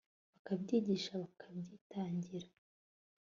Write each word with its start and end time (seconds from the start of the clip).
bakabyigisha 0.45 1.11
bakabyitangira 1.21 2.47